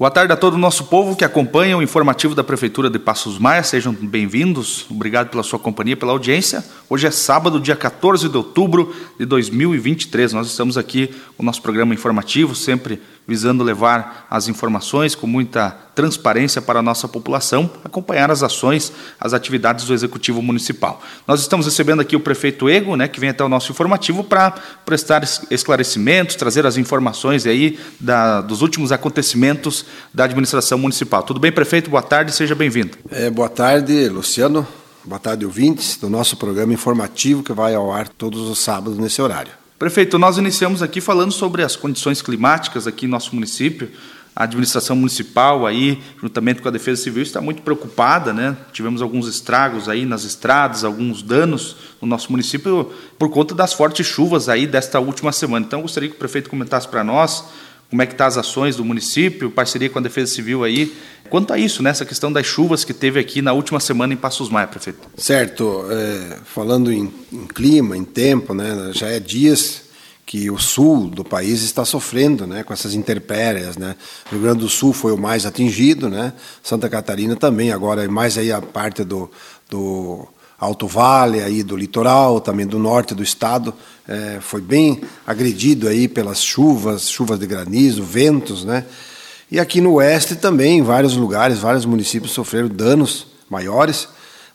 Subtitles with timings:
[0.00, 3.38] Boa tarde a todo o nosso povo que acompanha o informativo da Prefeitura de Passos
[3.38, 3.62] Maia.
[3.62, 4.86] Sejam bem-vindos.
[4.88, 6.64] Obrigado pela sua companhia, pela audiência.
[6.88, 10.32] Hoje é sábado, dia 14 de outubro de 2023.
[10.32, 15.76] Nós estamos aqui com o nosso programa informativo, sempre visando levar as informações com muita
[15.94, 21.02] transparência para a nossa população, acompanhar as ações, as atividades do Executivo Municipal.
[21.28, 24.52] Nós estamos recebendo aqui o prefeito Ego, né, que vem até o nosso informativo para
[24.84, 31.22] prestar esclarecimentos, trazer as informações aí da, dos últimos acontecimentos da administração municipal.
[31.22, 31.90] Tudo bem, prefeito?
[31.90, 32.96] Boa tarde, seja bem-vindo.
[33.10, 34.66] É, boa tarde, Luciano.
[35.04, 39.22] Boa tarde, ouvintes do nosso programa informativo que vai ao ar todos os sábados nesse
[39.22, 39.52] horário.
[39.78, 43.90] Prefeito, nós iniciamos aqui falando sobre as condições climáticas aqui em nosso município.
[44.36, 48.56] A administração municipal aí, juntamente com a Defesa Civil, está muito preocupada, né?
[48.72, 54.06] Tivemos alguns estragos aí nas estradas, alguns danos no nosso município por conta das fortes
[54.06, 55.64] chuvas aí desta última semana.
[55.66, 57.44] Então, eu gostaria que o prefeito comentasse para nós
[57.90, 60.94] como é que estão tá as ações do município, parceria com a Defesa Civil aí.
[61.28, 64.16] Quanto a isso, nessa né, questão das chuvas que teve aqui na última semana em
[64.16, 65.08] Passos Maia, prefeito.
[65.16, 65.84] Certo.
[65.90, 69.82] É, falando em, em, clima, em tempo, né, já é dias
[70.24, 73.76] que o sul do país está sofrendo né, com essas intempéries.
[73.76, 73.96] Né?
[74.26, 76.32] O Rio Grande do Sul foi o mais atingido, né?
[76.62, 79.28] Santa Catarina também, agora mais aí a parte do,
[79.68, 83.74] do Alto Vale, aí do litoral, também do norte do estado,
[84.10, 88.84] é, foi bem agredido aí pelas chuvas, chuvas de granizo, ventos, né?
[89.48, 94.08] E aqui no oeste também, em vários lugares, vários municípios sofreram danos maiores.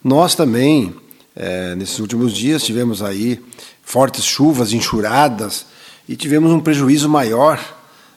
[0.04, 0.94] Nós também,
[1.34, 3.40] é, nesses últimos dias, tivemos aí
[3.82, 5.66] fortes chuvas, enxurradas,
[6.08, 7.58] e tivemos um prejuízo maior.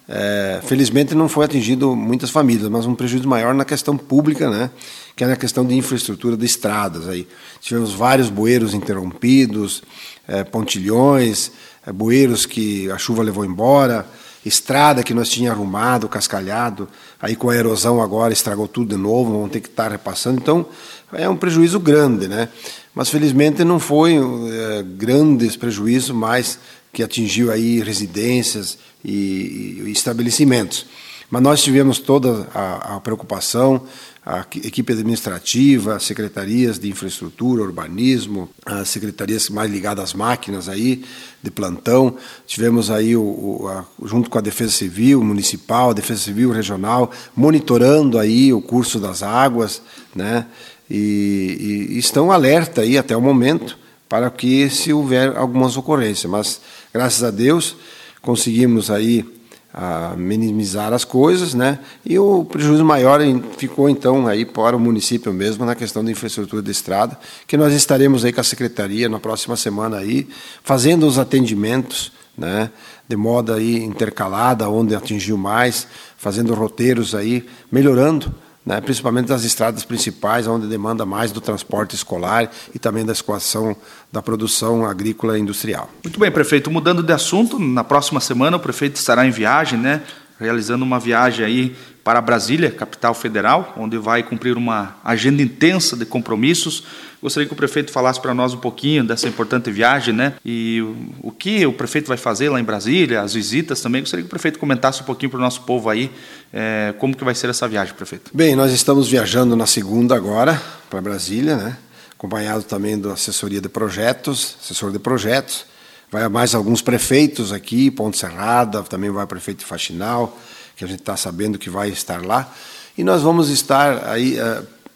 [0.08, 4.70] É, felizmente não foi atingido muitas famílias, mas um prejuízo maior na questão pública, né?
[5.18, 7.08] que é na questão de infraestrutura de estradas.
[7.08, 7.26] Aí.
[7.60, 9.82] Tivemos vários bueiros interrompidos,
[10.28, 11.50] é, pontilhões,
[11.84, 14.06] é, bueiros que a chuva levou embora,
[14.44, 16.88] estrada que nós tínhamos arrumado, cascalhado,
[17.20, 20.40] aí com a erosão agora estragou tudo de novo, vamos ter que estar repassando.
[20.40, 20.66] Então
[21.12, 22.48] é um prejuízo grande, né?
[22.94, 26.58] Mas felizmente não foi é, grandes prejuízos, mas
[26.92, 30.86] que atingiu aí residências e, e estabelecimentos.
[31.30, 33.82] Mas nós tivemos toda a, a preocupação,
[34.24, 41.04] a equipe administrativa, secretarias de infraestrutura, urbanismo, as secretarias mais ligadas às máquinas aí,
[41.42, 42.16] de plantão.
[42.46, 47.10] Tivemos aí, o, o a, junto com a Defesa Civil Municipal, a Defesa Civil Regional,
[47.36, 49.82] monitorando aí o curso das águas,
[50.14, 50.46] né?
[50.90, 53.78] E, e estão alerta aí até o momento
[54.08, 56.30] para que se houver algumas ocorrências.
[56.30, 56.60] Mas,
[56.92, 57.76] graças a Deus,
[58.22, 59.37] conseguimos aí
[59.72, 61.78] a minimizar as coisas, né?
[62.04, 63.20] E o prejuízo maior
[63.56, 67.74] ficou então aí para o município mesmo na questão da infraestrutura de estrada, que nós
[67.74, 70.28] estaremos aí com a secretaria na próxima semana aí
[70.62, 72.70] fazendo os atendimentos, né?
[73.06, 75.86] De modo aí intercalada, onde atingiu mais,
[76.16, 78.34] fazendo roteiros aí, melhorando
[78.68, 83.74] né, principalmente das estradas principais, onde demanda mais do transporte escolar e também da escoação
[84.12, 85.90] da produção agrícola e industrial.
[86.04, 86.70] Muito bem, prefeito.
[86.70, 90.02] Mudando de assunto, na próxima semana o prefeito estará em viagem, né,
[90.38, 96.04] realizando uma viagem aí para Brasília, capital federal, onde vai cumprir uma agenda intensa de
[96.04, 96.84] compromissos
[97.20, 100.34] Gostaria que o prefeito falasse para nós um pouquinho dessa importante viagem, né?
[100.44, 100.80] E
[101.20, 104.02] o, que o prefeito vai fazer lá em Brasília, as visitas também.
[104.02, 106.10] Gostaria que o prefeito comentasse um pouquinho para o nosso povo aí
[106.52, 108.30] é, como que vai ser essa viagem, prefeito.
[108.32, 111.76] Bem, nós estamos viajando na segunda agora para Brasília, né?
[112.12, 115.66] Acompanhado também da assessoria de projetos, assessor de projetos.
[116.10, 120.38] Vai mais alguns prefeitos aqui, Ponte Serrada, também vai o prefeito Faxinal,
[120.76, 122.52] que a gente está sabendo que vai estar lá.
[122.96, 124.36] E nós vamos estar aí.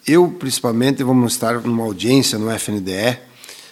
[0.05, 3.17] Eu, principalmente, vamos estar numa audiência no FNDE,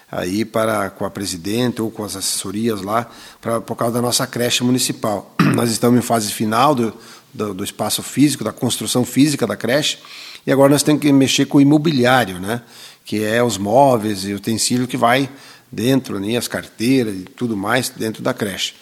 [0.09, 3.09] aí para, com a presidente ou com as assessorias lá,
[3.41, 5.35] pra, por causa da nossa creche municipal.
[5.53, 6.93] Nós estamos em fase final do,
[7.33, 9.97] do, do, espaço físico, da construção física da creche,
[10.47, 12.61] e agora nós temos que mexer com o imobiliário, né?
[13.03, 15.29] que é os móveis e utensílio que vai
[15.69, 16.37] dentro, né?
[16.37, 18.73] as carteiras e tudo mais dentro da creche.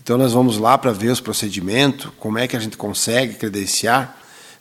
[0.00, 4.17] Então nós vamos lá para ver os procedimentos, como é que a gente consegue credenciar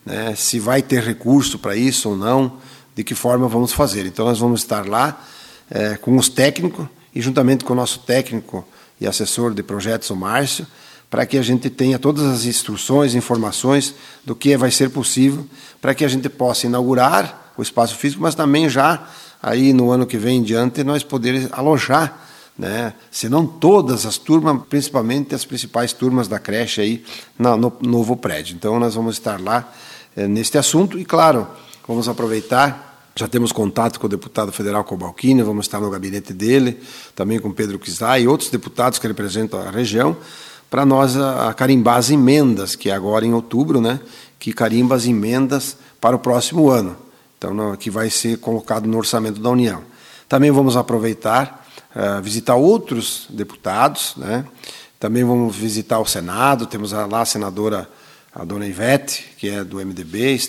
[0.08, 2.54] né, se vai ter recurso para isso ou não,
[2.96, 4.06] de que forma vamos fazer.
[4.06, 5.22] Então, nós vamos estar lá
[5.70, 8.66] é, com os técnicos e juntamente com o nosso técnico
[9.02, 10.66] e assessor de projetos, o Márcio,
[11.10, 13.94] para que a gente tenha todas as instruções, informações
[14.26, 15.46] do que vai ser possível
[15.82, 19.08] para que a gente possa inaugurar o espaço físico, mas também já
[19.44, 22.28] aí no ano que vem em diante nós poder alojar,
[22.58, 27.06] né, se não todas as turmas, principalmente as principais turmas da creche aí
[27.38, 28.56] no, no novo prédio.
[28.56, 29.72] Então nós vamos estar lá
[30.26, 30.98] neste assunto.
[30.98, 31.48] E, claro,
[31.88, 36.80] vamos aproveitar, já temos contato com o deputado federal Cobalcini, vamos estar no gabinete dele,
[37.16, 40.18] também com Pedro Kizai e outros deputados que representam a região,
[40.70, 44.00] para nós a carimbar as emendas, que é agora em outubro, né,
[44.40, 46.96] que carimba as emendas para o próximo ano,
[47.38, 49.82] então que vai ser colocado no orçamento da União.
[50.28, 51.66] Também vamos aproveitar
[51.96, 54.46] uh, visitar outros deputados, né?
[55.00, 57.88] Também vamos visitar o Senado, temos lá a senadora
[58.38, 60.40] a dona Ivete, que é do MDB,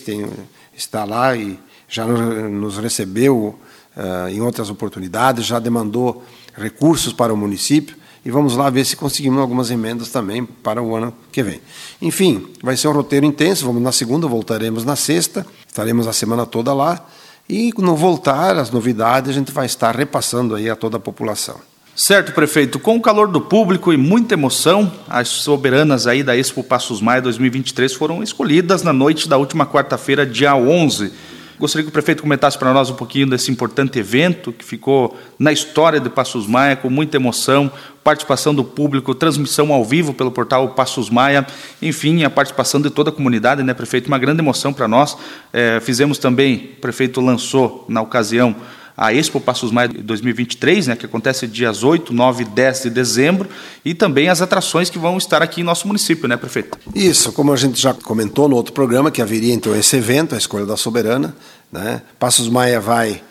[0.75, 3.59] está lá e já nos recebeu
[3.97, 6.23] uh, em outras oportunidades, já demandou
[6.55, 10.95] recursos para o município e vamos lá ver se conseguimos algumas emendas também para o
[10.95, 11.59] ano que vem.
[11.99, 16.45] Enfim, vai ser um roteiro intenso, vamos na segunda, voltaremos na sexta, estaremos a semana
[16.45, 17.03] toda lá
[17.49, 21.59] e no voltar as novidades a gente vai estar repassando aí a toda a população.
[22.01, 22.79] Certo, prefeito.
[22.79, 27.21] Com o calor do público e muita emoção, as soberanas aí da Expo Passos Maia
[27.21, 31.11] 2023 foram escolhidas na noite da última quarta-feira, dia 11.
[31.59, 35.51] Gostaria que o prefeito comentasse para nós um pouquinho desse importante evento que ficou na
[35.51, 37.69] história de Passos Maia, com muita emoção,
[38.01, 41.45] participação do público, transmissão ao vivo pelo portal Passos Maia,
[41.81, 44.07] enfim, a participação de toda a comunidade, né, prefeito?
[44.07, 45.17] Uma grande emoção para nós.
[45.51, 48.55] É, fizemos também, o prefeito lançou na ocasião
[49.01, 53.47] a Expo Passos Maia 2023, né, que acontece dias 8, 9 e 10 de dezembro,
[53.85, 56.77] e também as atrações que vão estar aqui em nosso município, né, prefeito?
[56.93, 60.37] Isso, como a gente já comentou no outro programa, que haveria então esse evento, a
[60.37, 61.33] Escolha da Soberana.
[61.71, 62.01] Né?
[62.19, 63.21] Passos Maia vai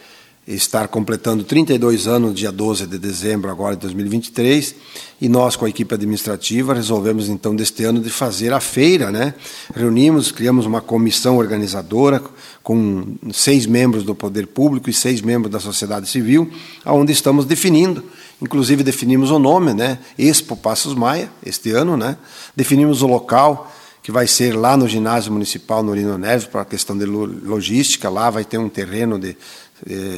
[0.55, 4.75] estar completando 32 anos, dia 12 de dezembro agora de 2023,
[5.21, 9.35] e nós com a equipe administrativa resolvemos então deste ano de fazer a feira, né?
[9.75, 12.23] Reunimos, criamos uma comissão organizadora
[12.63, 16.51] com seis membros do poder público e seis membros da sociedade civil,
[16.83, 18.03] aonde estamos definindo,
[18.41, 19.99] inclusive definimos o nome, né?
[20.19, 22.17] Expo Passos Maia este ano, né?
[22.57, 23.71] Definimos o local
[24.09, 28.09] que vai ser lá no ginásio municipal no Lino Neves para a questão de logística,
[28.09, 29.37] lá vai ter um terreno de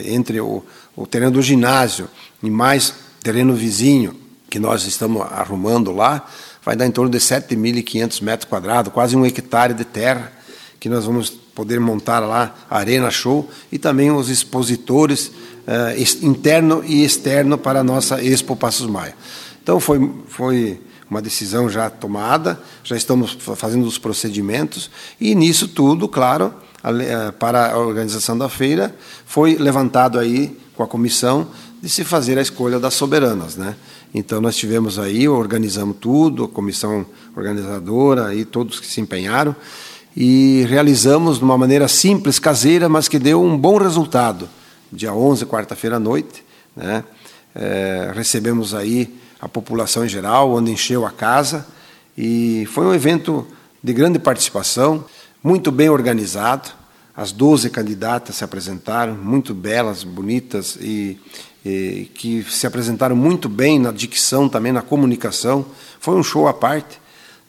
[0.07, 0.63] entre o,
[0.97, 2.09] o terreno do ginásio
[2.43, 4.15] e mais terreno vizinho
[4.49, 6.27] que nós estamos arrumando lá,
[6.65, 10.33] vai dar em torno de 7.500 metros quadrados, quase um hectare de terra,
[10.79, 15.31] que nós vamos poder montar lá a Arena Show e também os expositores
[15.67, 19.15] eh, interno e externo para a nossa Expo Passos Maia.
[19.63, 24.91] Então foi, foi uma decisão já tomada, já estamos fazendo os procedimentos
[25.21, 26.70] e nisso tudo, claro, eh,
[27.39, 28.95] para a organização da feira,
[29.27, 31.49] foi levantado aí com a comissão
[31.83, 33.77] de se fazer a escolha das soberanas, né?
[34.15, 37.07] Então nós tivemos aí, organizamos tudo, a comissão
[37.37, 39.55] organizadora e todos que se empenharam
[40.17, 44.49] e realizamos de uma maneira simples, caseira, mas que deu um bom resultado.
[44.93, 46.45] Dia 11, quarta-feira à noite,
[46.77, 47.05] né?
[47.55, 51.67] É, recebemos aí a população em geral, onde encheu a casa
[52.17, 53.47] e foi um evento
[53.83, 55.05] de grande participação
[55.43, 56.71] muito bem organizado.
[57.17, 61.19] As 12 candidatas se apresentaram, muito belas, bonitas e,
[61.65, 65.67] e, que se apresentaram muito bem na dicção, também na comunicação.
[65.99, 67.01] Foi um show à parte,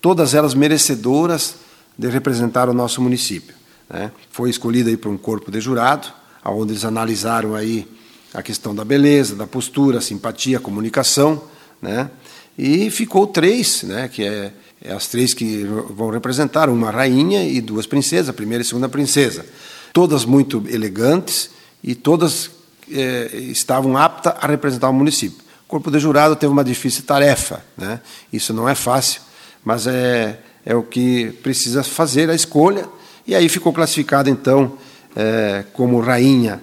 [0.02, 1.56] todas elas merecedoras
[1.98, 3.56] de representar o nosso município.
[3.90, 4.12] Né?
[4.32, 6.08] Foi escolhida aí por um corpo de jurado,
[6.44, 7.88] onde eles analisaram aí
[8.34, 11.44] a questão da beleza, da postura, simpatia, comunicação,
[11.82, 12.10] né?
[12.58, 14.08] E ficou três, né?
[14.08, 14.54] Que é
[14.90, 18.90] as três que vão representar uma rainha e duas princesas, a primeira e a segunda
[18.90, 19.46] princesa.
[19.94, 21.52] Todas muito elegantes
[21.84, 22.50] e todas
[22.92, 25.38] é, estavam aptas a representar o município.
[25.66, 28.02] O corpo de jurado teve uma difícil tarefa, né?
[28.34, 29.22] isso não é fácil,
[29.64, 32.88] mas é, é o que precisa fazer a escolha.
[33.28, 34.78] E aí ficou classificada, então,
[35.16, 36.62] é, como rainha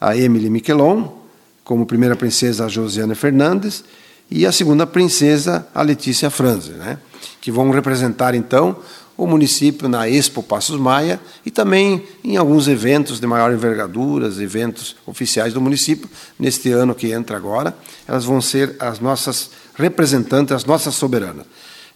[0.00, 1.18] a Emily Miquelon,
[1.62, 3.84] como primeira princesa a Josiane Fernandes
[4.30, 6.98] e a segunda princesa, a Letícia Franze, né?
[7.40, 8.76] que vão representar então
[9.16, 14.94] o município na Expo Passos Maia e também em alguns eventos de maior envergadura, eventos
[15.04, 16.08] oficiais do município.
[16.38, 17.74] Neste ano que entra agora,
[18.06, 21.46] elas vão ser as nossas representantes, as nossas soberanas.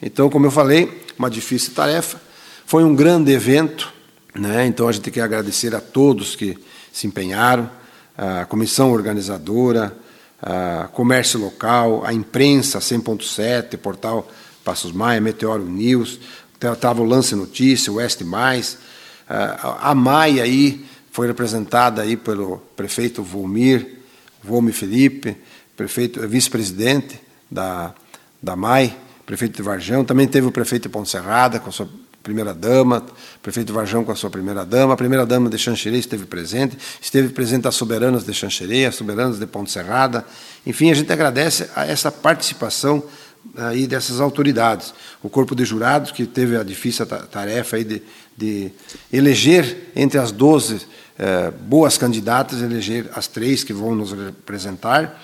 [0.01, 2.21] Então, como eu falei, uma difícil tarefa.
[2.67, 3.93] Foi um grande evento,
[4.35, 4.67] né?
[4.67, 6.59] então a gente quer agradecer a todos que
[6.93, 7.71] se empenharam,
[8.17, 9.97] a comissão organizadora,
[10.43, 14.29] a comércio local, a imprensa 100.7, portal
[14.65, 16.19] Passos Maia, Meteoro News,
[16.61, 18.79] estava o Lance Notícia, o Oeste Mais,
[19.29, 23.99] a Maia aí foi representada aí pelo prefeito Volmir,
[24.43, 25.37] Volmir Felipe,
[25.77, 27.21] prefeito vice-presidente
[27.51, 27.95] da
[28.43, 31.89] da MAI, prefeito de Varjão, também teve o prefeito de Ponte Serrada com sua
[32.23, 33.05] primeira-dama,
[33.43, 37.75] prefeito Varjão com a sua primeira-dama, a primeira-dama de Xanxerê esteve presente, esteve presente as
[37.75, 40.25] soberanas de Xanxerê, as soberanas de Ponte Serrada.
[40.67, 43.03] Enfim, a gente agradece a essa participação
[43.57, 44.95] aí dessas autoridades.
[45.23, 48.03] O corpo de jurados, que teve a difícil tarefa aí de,
[48.37, 48.71] de
[49.13, 50.87] eleger entre as 12
[51.19, 55.21] eh, boas candidatas, eleger as três que vão nos representar.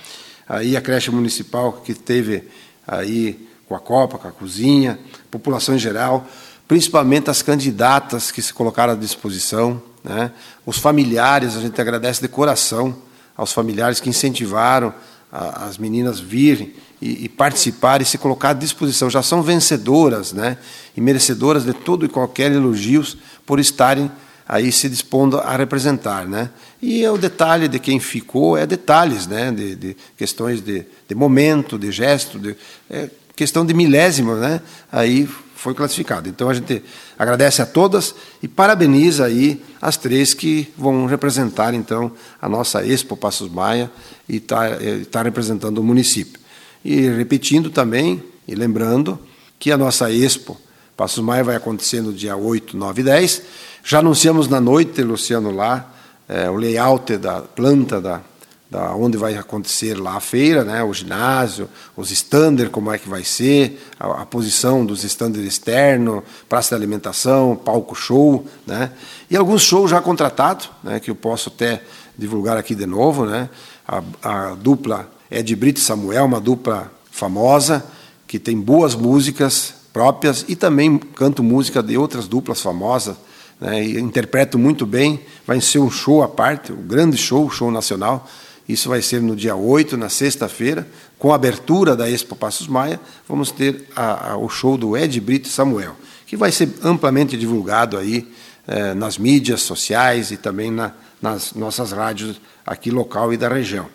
[0.49, 2.45] Aí a creche municipal, que teve
[2.87, 4.99] aí com a Copa, com a cozinha,
[5.31, 6.26] população em geral,
[6.68, 10.30] principalmente as candidatas que se colocaram à disposição, né?
[10.66, 12.94] os familiares, a gente agradece de coração
[13.34, 14.92] aos familiares que incentivaram
[15.32, 19.08] a, as meninas virem e, e participar e se colocar à disposição.
[19.08, 20.58] Já são vencedoras né?
[20.94, 24.10] e merecedoras de todo e qualquer elogios por estarem
[24.46, 26.26] aí se dispondo a representar.
[26.26, 26.50] Né?
[26.82, 29.50] E o detalhe de quem ficou é detalhes, né?
[29.50, 32.54] de, de questões de, de, momento, de gesto, de,
[32.90, 34.60] é questão de milésimo, né?
[34.90, 35.28] aí
[35.59, 36.29] foi classificado.
[36.29, 36.83] Então a gente
[37.19, 43.17] agradece a todas e parabeniza aí as três que vão representar então a nossa Expo
[43.17, 43.91] Passos Maia
[44.29, 44.69] e está
[45.11, 46.41] tá representando o município.
[46.85, 49.19] E repetindo também e lembrando
[49.59, 50.57] que a nossa Expo
[50.97, 53.43] Passos Maia vai acontecer no dia 8, 9 e 10.
[53.83, 55.93] Já anunciamos na noite, Luciano, lá,
[56.29, 58.21] é, o layout da planta da,
[58.70, 63.08] da onde vai acontecer lá a feira, né, o ginásio, os standers, como é que
[63.08, 68.92] vai ser, a, a posição dos standers externos, praça de alimentação, palco show, né,
[69.30, 71.82] e alguns shows já contratados, né, que eu posso até
[72.16, 73.48] divulgar aqui de novo, né,
[73.87, 77.84] a, a dupla Ed Brito Samuel, uma dupla famosa,
[78.26, 83.16] que tem boas músicas próprias e também canto música de outras duplas famosas,
[83.58, 87.70] né, e interpreto muito bem, vai ser um show à parte, um grande show, show
[87.70, 88.28] nacional,
[88.68, 90.87] isso vai ser no dia 8, na sexta-feira,
[91.18, 95.18] com a abertura da Expo Passos Maia, vamos ter a, a, o show do Ed
[95.20, 95.96] Brito Samuel,
[96.26, 98.30] que vai ser amplamente divulgado aí
[98.66, 103.87] eh, nas mídias sociais e também na, nas nossas rádios aqui local e da região.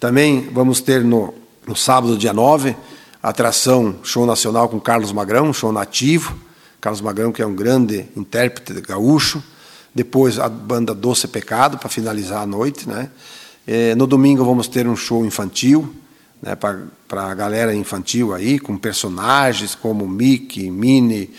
[0.00, 1.32] Também vamos ter no,
[1.66, 2.74] no sábado, dia 9,
[3.22, 6.36] a atração Show Nacional com Carlos Magrão, show nativo.
[6.80, 9.42] Carlos Magrão, que é um grande intérprete gaúcho.
[9.94, 13.10] Depois a banda Doce Pecado, para finalizar a noite, né?
[13.70, 15.94] É, no domingo vamos ter um show infantil,
[16.40, 21.30] né, para a galera infantil aí, com personagens como Mickey, Minnie,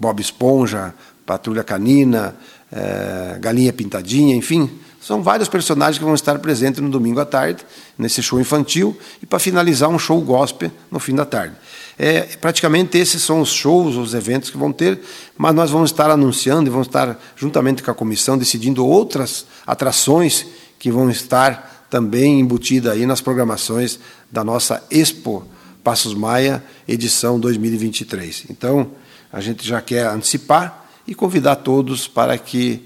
[0.00, 0.94] Bob Esponja,
[1.26, 2.34] Patrulha Canina,
[2.72, 7.62] é, Galinha Pintadinha, enfim, são vários personagens que vão estar presentes no domingo à tarde,
[7.98, 11.54] nesse show infantil, e para finalizar um show gospel no fim da tarde.
[11.98, 14.98] É, praticamente esses são os shows, os eventos que vão ter,
[15.36, 20.46] mas nós vamos estar anunciando e vamos estar, juntamente com a comissão, decidindo outras atrações
[20.78, 25.44] que vão estar também embutida aí nas programações da nossa Expo
[25.84, 28.46] Passos Maia, edição 2023.
[28.50, 28.90] Então,
[29.32, 32.84] a gente já quer antecipar e convidar todos para que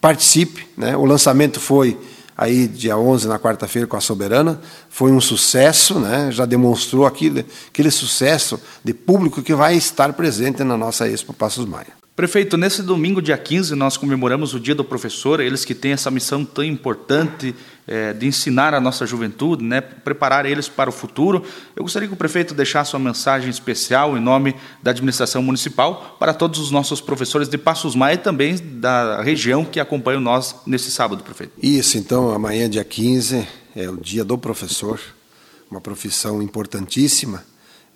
[0.00, 0.66] participe.
[0.76, 0.96] Né?
[0.96, 1.96] O lançamento foi
[2.36, 6.32] aí dia 11, na quarta-feira, com a Soberana, foi um sucesso, né?
[6.32, 11.66] já demonstrou aquele, aquele sucesso de público que vai estar presente na nossa Expo Passos
[11.66, 11.99] Maia.
[12.20, 16.10] Prefeito, nesse domingo, dia 15, nós comemoramos o Dia do Professor, eles que têm essa
[16.10, 17.54] missão tão importante
[17.86, 21.42] é, de ensinar a nossa juventude, né, preparar eles para o futuro.
[21.74, 26.34] Eu gostaria que o prefeito deixasse uma mensagem especial em nome da administração municipal para
[26.34, 30.90] todos os nossos professores de Passos Maia e também da região que acompanham nós nesse
[30.90, 31.54] sábado, prefeito.
[31.62, 35.00] Isso, então, amanhã, dia 15, é o Dia do Professor,
[35.70, 37.42] uma profissão importantíssima.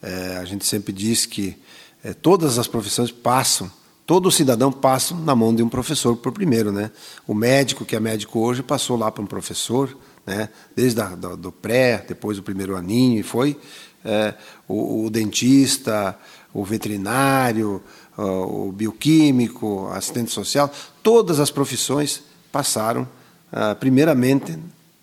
[0.01, 1.55] É, a gente sempre diz que
[2.03, 3.71] é, todas as profissões passam
[4.07, 6.91] todo cidadão passa na mão de um professor por primeiro, né?
[7.27, 9.97] O médico que é médico hoje passou lá para um professor,
[10.27, 10.49] né?
[10.77, 13.59] Desde a, do, do, pré, depois do primeiro aninho e foi
[14.05, 14.35] é,
[14.69, 16.19] o, o, dentista,
[16.53, 17.83] o veterinário,
[18.17, 20.71] o, bioquímico, assistente social,
[21.03, 23.09] todas as profissões passaram
[23.51, 24.57] ah, primeiramente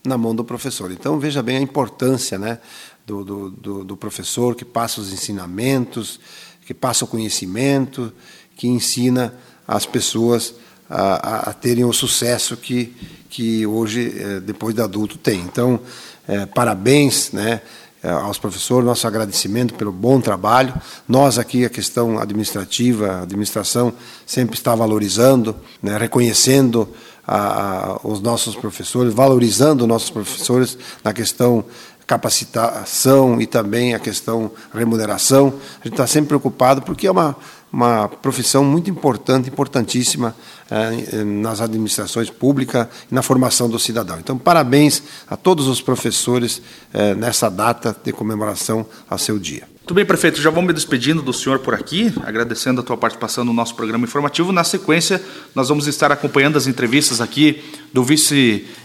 [0.06, 0.92] na mão do professor.
[0.92, 2.60] Então veja bem a importância, né?
[3.06, 6.20] Do, do, do professor que passa os ensinamentos,
[6.66, 8.14] que passa o conhecimento
[8.62, 9.34] que ensina
[9.68, 10.54] as pessoas
[10.88, 12.96] a, a, terem o sucesso que,
[13.28, 15.40] que hoje, eh, depois de adulto, tem.
[15.40, 15.80] Então,
[16.28, 17.60] é, parabéns né,
[18.04, 20.76] eh, aos professores, nosso agradecimento pelo bom trabalho.
[21.08, 23.92] Nós aqui, a questão administrativa, a administração
[24.28, 26.88] sempre está valorizando, né, reconhecendo
[27.26, 27.38] a,
[27.94, 31.66] a, os nossos professores, valorizando os nossos professores na questão
[32.06, 35.54] capacitação e também a questão remuneração.
[35.80, 37.38] A gente está sempre preocupado porque é uma
[37.72, 40.36] uma profissão muito importante, importantíssima
[40.70, 44.20] eh, nas administrações públicas e na formação do cidadão.
[44.20, 46.62] Então, parabéns a todos os professores
[46.94, 49.72] eh, nessa data de comemoração ao seu dia.
[49.82, 50.40] Muito bem, prefeito.
[50.40, 54.06] Já vamos me despedindo do senhor por aqui, agradecendo a tua participação no nosso programa
[54.06, 54.52] informativo.
[54.52, 55.22] Na sequência,
[55.56, 58.04] nós vamos estar acompanhando as entrevistas aqui do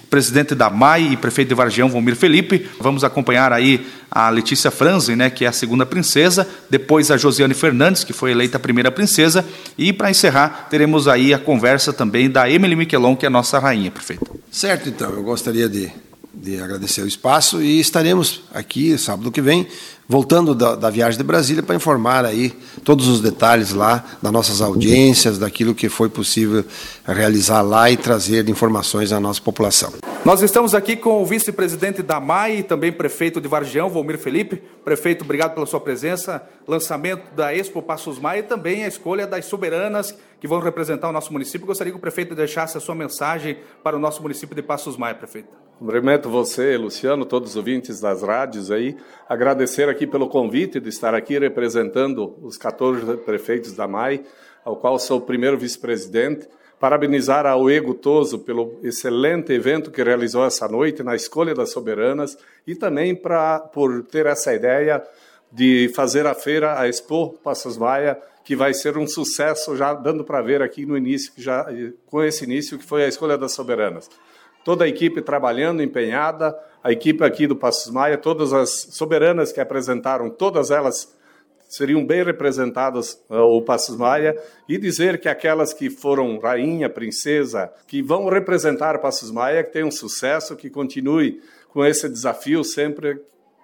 [0.07, 2.67] vice-presidente da MAI e prefeito de Vargião, Valmir Felipe.
[2.81, 7.55] Vamos acompanhar aí a Letícia Franzen, né, que é a segunda princesa, depois a Josiane
[7.55, 9.45] Fernandes, que foi eleita a primeira princesa,
[9.77, 13.59] e para encerrar, teremos aí a conversa também da Emily Miquelon, que é a nossa
[13.59, 14.39] rainha, prefeito.
[14.51, 15.11] Certo, então.
[15.11, 15.91] Eu gostaria de
[16.37, 19.67] de agradecer o espaço e estaremos aqui sábado que vem,
[20.07, 22.53] voltando da, da viagem de Brasília para informar aí
[22.85, 26.65] todos os detalhes lá das nossas audiências, daquilo que foi possível
[27.07, 29.93] realizar lá e trazer informações à nossa população.
[30.25, 34.61] Nós estamos aqui com o vice-presidente da MAI e também prefeito de Vargião, Volmir Felipe.
[34.85, 36.43] Prefeito, obrigado pela sua presença.
[36.67, 40.15] Lançamento da Expo Passos Maia e também a escolha das soberanas
[40.47, 41.67] que vão representar o nosso município.
[41.67, 45.15] Gostaria que o prefeito deixasse a sua mensagem para o nosso município de Passos Maia,
[45.15, 45.49] prefeito.
[45.77, 48.97] Cumprimento você, Luciano, todos os ouvintes das rádios aí.
[49.29, 54.23] Agradecer aqui pelo convite de estar aqui representando os 14 prefeitos da MAI,
[54.65, 56.49] ao qual sou o primeiro vice-presidente.
[56.79, 62.39] Parabenizar ao Ego Toso pelo excelente evento que realizou essa noite na escolha das soberanas
[62.65, 65.03] e também pra, por ter essa ideia
[65.51, 70.23] de fazer a feira, a Expo Passos Maia, que vai ser um sucesso, já dando
[70.23, 71.67] para ver aqui no início, já,
[72.07, 74.09] com esse início, que foi a escolha das soberanas.
[74.65, 79.61] Toda a equipe trabalhando, empenhada, a equipe aqui do Passos Maia, todas as soberanas que
[79.61, 81.13] apresentaram, todas elas
[81.69, 87.73] seriam bem representadas uh, o Passos Maia e dizer que aquelas que foram rainha, princesa,
[87.89, 93.21] que vão representar Passos Maia, que tenham sucesso, que continue com esse desafio sempre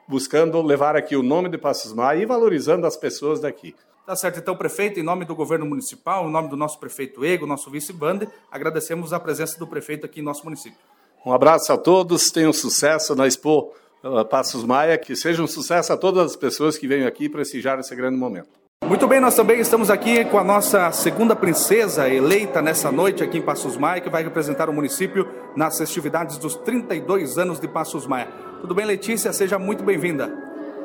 [0.09, 3.77] buscando levar aqui o nome de Passos Maia e valorizando as pessoas daqui.
[4.05, 7.47] Tá certo, então, prefeito, em nome do governo municipal, em nome do nosso prefeito Ego,
[7.47, 10.79] nosso vice-bande, agradecemos a presença do prefeito aqui em nosso município.
[11.25, 15.93] Um abraço a todos, tenham sucesso na Expo uh, Passos Maia, que seja um sucesso
[15.93, 18.49] a todas as pessoas que venham aqui prestigiar esse grande momento.
[18.85, 23.39] Muito bem, nós também estamos aqui com a nossa segunda princesa eleita nessa noite aqui
[23.39, 28.05] em Passos Maia, que vai representar o município nas festividades dos 32 anos de Passos
[28.05, 28.27] Maia.
[28.61, 29.33] Tudo bem, Letícia?
[29.33, 30.33] Seja muito bem-vinda.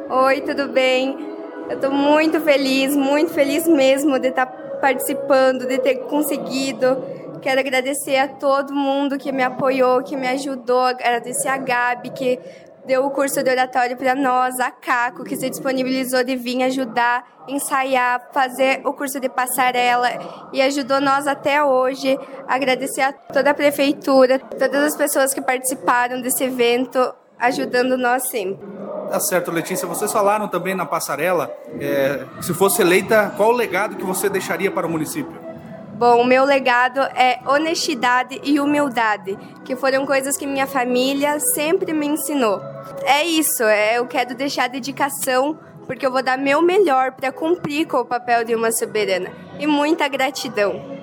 [0.08, 1.37] Oi, tudo bem?
[1.70, 4.46] Eu estou muito feliz, muito feliz mesmo de estar
[4.80, 7.04] participando, de ter conseguido.
[7.42, 12.40] Quero agradecer a todo mundo que me apoiou, que me ajudou, agradecer a Gabi, que
[12.86, 17.44] deu o curso de oratório para nós, a Caco, que se disponibilizou de vir ajudar,
[17.50, 20.08] ensaiar, fazer o curso de passarela
[20.54, 22.18] e ajudou nós até hoje.
[22.48, 28.66] Agradecer a toda a prefeitura, todas as pessoas que participaram desse evento, ajudando nós sempre.
[29.10, 29.88] Tá certo, Letícia.
[29.88, 34.70] Vocês falaram também na passarela, é, se fosse eleita, qual o legado que você deixaria
[34.70, 35.48] para o município?
[35.94, 41.92] Bom, o meu legado é honestidade e humildade, que foram coisas que minha família sempre
[41.92, 42.62] me ensinou.
[43.04, 47.88] É isso, é, eu quero deixar dedicação, porque eu vou dar meu melhor para cumprir
[47.88, 49.32] com o papel de uma soberana.
[49.58, 50.97] E muita gratidão.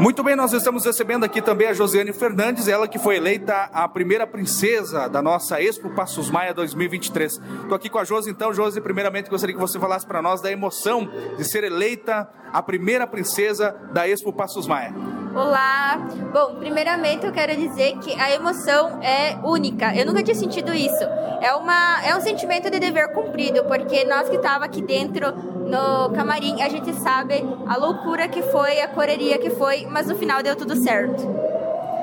[0.00, 3.86] Muito bem, nós estamos recebendo aqui também a Josiane Fernandes, ela que foi eleita a
[3.86, 7.32] primeira princesa da nossa Expo Passos Maia 2023.
[7.34, 10.50] Estou aqui com a Josi, então, Josi, primeiramente gostaria que você falasse para nós da
[10.50, 14.94] emoção de ser eleita a primeira princesa da Expo Passos Maia.
[15.34, 15.98] Olá!
[16.32, 19.94] Bom, primeiramente eu quero dizer que a emoção é única.
[19.94, 21.04] Eu nunca tinha sentido isso.
[21.42, 25.32] É, uma, é um sentimento de dever cumprido, porque nós que estávamos aqui dentro
[25.70, 30.16] no camarim, a gente sabe a loucura que foi, a correria que foi, mas no
[30.16, 31.22] final deu tudo certo.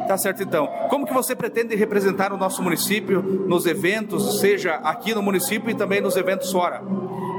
[0.07, 0.67] Tá certo então.
[0.89, 5.75] Como que você pretende representar o nosso município nos eventos, seja aqui no município e
[5.75, 6.81] também nos eventos fora?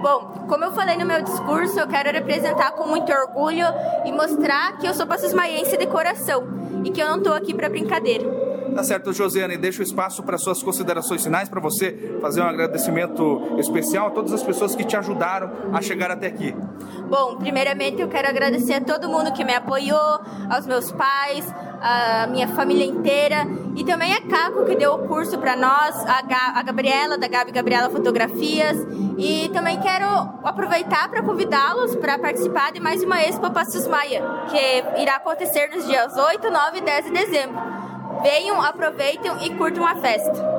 [0.03, 3.67] Bom, como eu falei no meu discurso, eu quero representar com muito orgulho
[4.05, 6.47] e mostrar que eu sou passismaiense de coração
[6.85, 8.48] e que eu não estou aqui para brincadeira.
[8.79, 13.57] Tá certo, Josiane, deixa o espaço para suas considerações finais, para você fazer um agradecimento
[13.59, 16.55] especial a todas as pessoas que te ajudaram a chegar até aqui.
[17.11, 21.45] Bom, primeiramente eu quero agradecer a todo mundo que me apoiou, aos meus pais,
[21.81, 26.23] a minha família inteira e também a Caco que deu o curso para nós, a,
[26.23, 28.77] Ga a Gabriela da Gabi Gabriela Fotografias
[29.19, 30.07] e também quero
[30.45, 35.85] aproveitar para convidá-los para participar de mais uma Expo Passos Maia, que irá acontecer nos
[35.85, 37.78] dias 8, 9 e 10 de dezembro.
[38.23, 40.59] Venham, aproveitem e curtam a festa.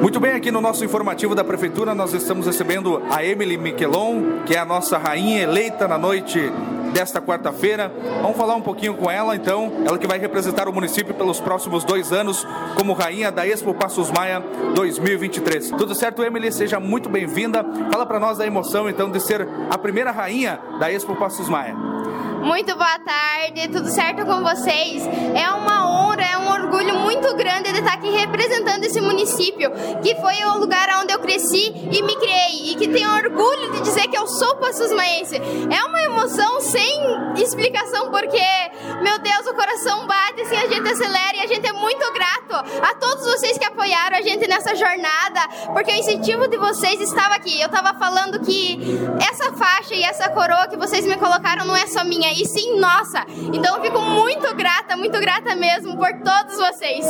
[0.00, 4.54] Muito bem, aqui no nosso informativo da Prefeitura nós estamos recebendo a Emily Miquelon, que
[4.54, 6.50] é a nossa rainha eleita na noite
[6.92, 7.92] desta quarta-feira.
[8.22, 9.72] Vamos falar um pouquinho com ela, então.
[9.86, 14.10] Ela que vai representar o município pelos próximos dois anos como rainha da Expo Passos
[14.10, 14.40] Maia
[14.74, 15.70] 2023.
[15.70, 16.52] Tudo certo, Emily?
[16.52, 17.64] Seja muito bem-vinda.
[17.90, 21.74] Fala para nós da emoção, então, de ser a primeira rainha da Expo Passos Maia.
[22.42, 25.06] Muito boa tarde, tudo certo com vocês?
[25.34, 29.70] É uma honra, é um orgulho muito grande de estar aqui representando esse município,
[30.02, 33.82] que foi o lugar onde eu cresci e me criei, e que tenho orgulho de
[33.82, 35.36] dizer que eu sou Passos Maense.
[35.36, 36.98] É uma emoção sem
[37.36, 38.42] explicação, porque,
[39.02, 42.54] meu Deus, o coração bate assim, a gente acelera e a gente é muito grato
[42.82, 45.40] a todos vocês que apoiaram a gente nessa jornada,
[45.74, 47.60] porque o incentivo de vocês estava aqui.
[47.60, 48.78] Eu estava falando que
[49.30, 52.78] essa faixa e essa coroa que vocês me colocaram não é só minha, e sim
[52.78, 53.26] nossa.
[53.52, 57.04] Então eu fico muito grata muito grata mesmo por todos vocês.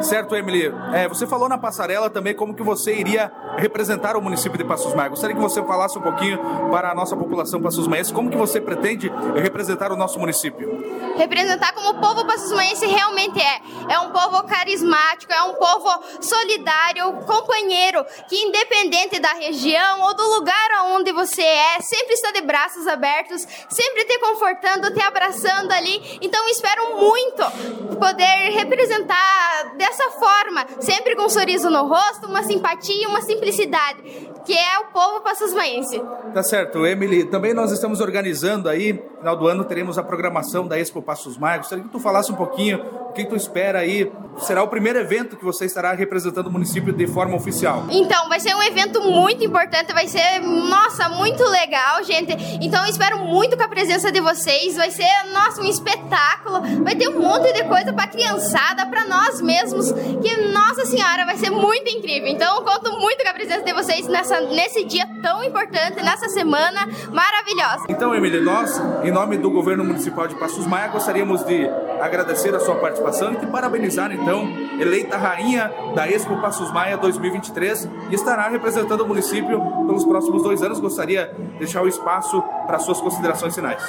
[0.00, 0.72] Certo, Emily.
[0.92, 4.94] É, você falou na passarela também como que você iria representar o município de Passos
[4.94, 5.08] Maia.
[5.08, 6.38] Gostaria que você falasse um pouquinho
[6.70, 10.68] para a nossa população Passos Maia, como que você pretende representar o nosso município?
[11.16, 13.60] Representar como o povo Passos Maiense realmente é.
[13.88, 15.88] É um povo carismático, é um povo
[16.20, 20.54] solidário, companheiro, que independente da região ou do lugar
[20.92, 26.18] onde você é, sempre está de braços abertos, sempre te confortando, te abraçando ali.
[26.20, 29.33] Então espero muito poder representar
[29.76, 34.02] dessa forma, sempre com um sorriso no rosto, uma simpatia uma simplicidade,
[34.44, 36.02] que é o povo passosmaense.
[36.32, 37.24] Tá certo, Emily.
[37.24, 41.56] Também nós estamos organizando aí, final do ano teremos a programação da Expo Passos Maia.
[41.56, 44.12] Gostaria que tu falasse um pouquinho o que tu espera aí.
[44.36, 47.84] Será o primeiro evento que você estará representando o município de forma oficial.
[47.88, 52.34] Então, vai ser um evento muito importante, vai ser, nossa, muito legal, gente.
[52.60, 54.76] Então, eu espero muito com a presença de vocês.
[54.76, 56.60] Vai ser, nossa, um espetáculo.
[56.82, 61.38] Vai ter um monte de coisa para criançada, para nós mesmos, que nossa senhora, vai
[61.38, 62.28] ser muito incrível.
[62.28, 66.28] Então, eu conto muito com a presença de vocês nessa, nesse dia tão importante, nessa
[66.28, 67.86] semana maravilhosa.
[67.88, 71.68] Então, Emília, nós, em nome do governo municipal de Passos Maia, gostaríamos de
[72.00, 74.44] agradecer a sua participação e te parabenizar, então,
[74.80, 80.64] eleita rainha da Expo Passos Maia 2023 e estará representando o município pelos próximos dois
[80.64, 80.80] anos.
[80.80, 83.80] Gostaria de deixar o espaço para suas considerações finais.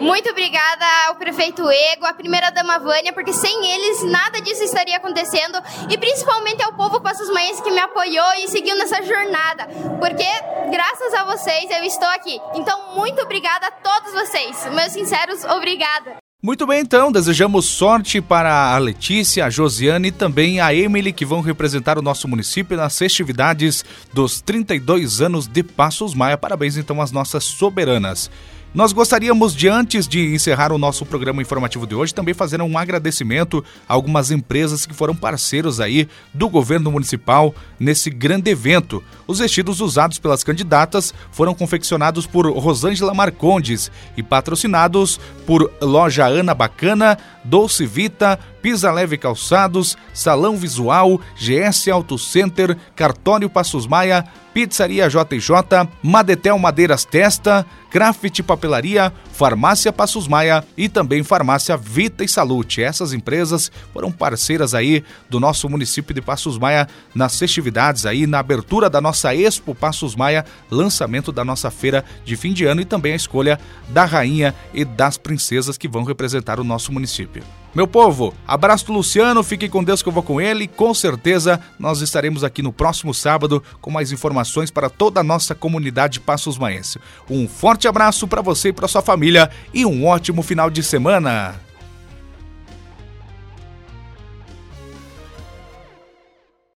[0.00, 4.96] Muito obrigada ao prefeito Ego, à primeira dama Vânia, porque sem eles nada disso estaria
[4.96, 9.66] acontecendo e principalmente ao povo Passos Mães que me apoiou e seguiu nessa jornada,
[9.98, 10.26] porque
[10.70, 12.40] graças a vocês eu estou aqui.
[12.54, 14.66] Então, muito obrigada a todos vocês.
[14.72, 16.16] Meus sinceros, obrigada.
[16.40, 21.24] Muito bem, então, desejamos sorte para a Letícia, a Josiane e também a Emily, que
[21.24, 26.38] vão representar o nosso município nas festividades dos 32 anos de Passos Maia.
[26.38, 28.30] Parabéns, então, às nossas soberanas.
[28.74, 32.76] Nós gostaríamos de, antes de encerrar o nosso programa informativo de hoje, também fazer um
[32.76, 39.02] agradecimento a algumas empresas que foram parceiros aí do governo municipal nesse grande evento.
[39.26, 46.54] Os vestidos usados pelas candidatas foram confeccionados por Rosângela Marcondes e patrocinados por Loja Ana
[46.54, 55.08] Bacana, Dolce Vita, Pisa Leve Calçados, Salão Visual, GS Auto Center, Cartório Passos Maia, Pizzaria
[55.08, 62.82] JJ, Madetel Madeiras Testa, Craft Papelaria, Farmácia Passos Maia e também Farmácia Vita e Salute.
[62.82, 68.40] Essas empresas foram parceiras aí do nosso município de Passos Maia nas festividades aí, na
[68.40, 72.84] abertura da nossa Expo Passos Maia, lançamento da nossa feira de fim de ano e
[72.84, 77.44] também a escolha da rainha e das princesas que vão representar o nosso município.
[77.78, 80.66] Meu povo, abraço do Luciano, fique com Deus que eu vou com ele.
[80.66, 85.54] Com certeza nós estaremos aqui no próximo sábado com mais informações para toda a nossa
[85.54, 86.98] comunidade Passos Maense.
[87.30, 91.67] Um forte abraço para você e para sua família e um ótimo final de semana.